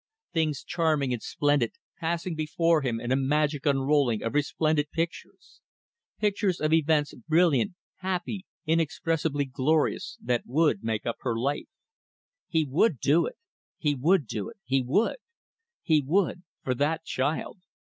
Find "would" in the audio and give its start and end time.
10.47-10.83, 12.65-12.97, 13.93-14.25, 14.81-15.17, 16.03-16.41